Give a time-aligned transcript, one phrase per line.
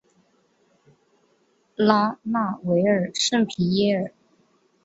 [1.75, 4.11] 拉纳维尔圣皮耶尔。